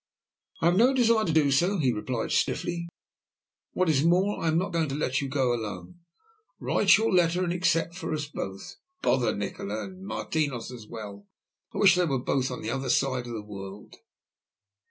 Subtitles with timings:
[0.61, 2.89] "I have no desire to do so," he replied stiffly.
[3.73, 5.99] "What is more, I am not going to let you go alone.
[6.59, 8.77] Write your letter and accept for us both.
[9.03, 11.27] Bother Nikola and Martinos as well,
[11.71, 13.97] I wish they were both on the other side of the world."